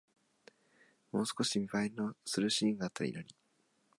[1.11, 3.35] もう少し見栄えのするシーンがあったらいいのに